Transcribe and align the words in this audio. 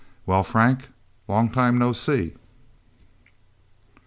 "Well, 0.25 0.43
Frank! 0.43 0.89
Long 1.27 1.47
time 1.51 1.77
no 1.77 1.93
see...!" 1.93 2.33